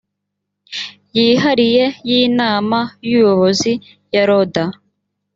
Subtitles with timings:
[1.15, 3.71] yihariye y inama y ubuyobozi
[4.13, 4.63] ya loda